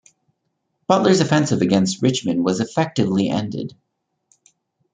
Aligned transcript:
Butler's 0.87 1.19
offensive 1.19 1.61
against 1.61 2.01
Richmond 2.01 2.43
was 2.43 2.59
effectively 2.59 3.29
ended. 3.29 3.75